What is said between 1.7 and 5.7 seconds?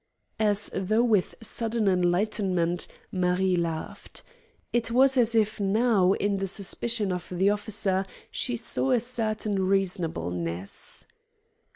enlightenment, Marie laughed. It was as if